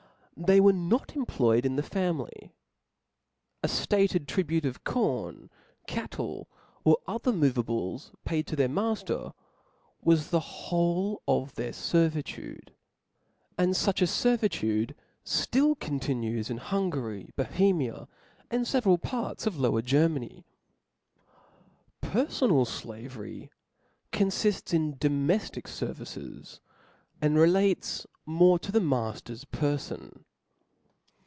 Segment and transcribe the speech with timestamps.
[0.43, 2.51] They were not employed in the family:
[3.61, 5.51] a ftated tribute of corn,
[5.85, 6.49] cattle,
[6.83, 9.33] or other moveables, paid to their mailer,
[10.01, 12.73] was the whole of their fervitude.
[13.55, 18.07] And fuch a fervitude ftill continues in Hungary, Bohemia,
[18.49, 20.43] and feveral parts of Lower Germany.
[22.01, 23.51] Perfonal flavery
[24.11, 26.61] confifts in domeftic fervices,
[27.21, 30.23] and relates more to the mafter*s perfon.